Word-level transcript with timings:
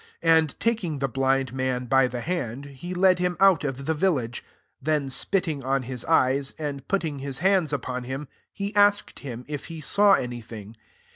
23 0.21 0.39
And 0.41 0.59
taking 0.59 0.97
the 0.97 1.07
blind 1.07 1.53
man 1.53 1.85
by 1.85 2.07
the 2.07 2.21
hand, 2.21 2.65
he 2.65 2.95
led 2.95 3.19
him 3.19 3.37
out 3.39 3.63
of 3.63 3.85
the 3.85 3.93
village: 3.93 4.43
then 4.81 5.09
spitting 5.09 5.63
on 5.63 5.83
his 5.83 6.03
eyes, 6.05 6.55
and 6.57 6.87
putting 6.87 7.19
his 7.19 7.37
hunds 7.41 7.71
upon 7.71 8.05
him, 8.05 8.27
he 8.51 8.75
asked 8.75 9.19
him 9.19 9.45
if 9.47 9.65
he 9.65 9.79
saw 9.79 10.13
any 10.13 10.41
thing. 10.41 10.75